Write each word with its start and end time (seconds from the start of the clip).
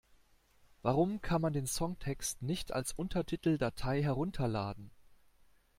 Warum 0.81 1.21
kann 1.21 1.43
man 1.43 1.53
den 1.53 1.67
Songtext 1.67 2.41
nicht 2.41 2.71
als 2.73 2.91
Untertiteldatei 2.91 4.01
herunterladen? 4.01 4.89